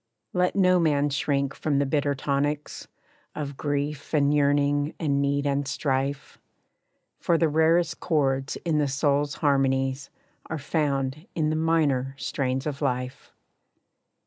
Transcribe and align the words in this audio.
Let 0.33 0.55
no 0.55 0.79
man 0.79 1.11
shrink 1.11 1.53
from 1.53 1.77
the 1.77 1.85
bitter 1.85 2.15
tonics 2.15 2.87
Of 3.35 3.55
grief, 3.55 4.15
and 4.15 4.33
yearning, 4.33 4.95
and 4.99 5.21
need, 5.21 5.45
and 5.45 5.67
strife, 5.67 6.39
For 7.19 7.37
the 7.37 7.47
rarest 7.47 7.99
chords 7.99 8.55
in 8.65 8.79
the 8.79 8.87
soul's 8.87 9.35
harmonies, 9.35 10.09
Are 10.47 10.57
found 10.57 11.27
in 11.35 11.51
the 11.51 11.55
minor 11.55 12.15
strains 12.17 12.65
of 12.65 12.81
life. 12.81 13.31